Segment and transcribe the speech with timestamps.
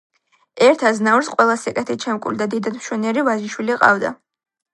[0.67, 4.15] ერთ აზნაურს, ყველა სიკეთით შემკული და დიდად მშვენიერი ვაჟიშვილი ჰყავდა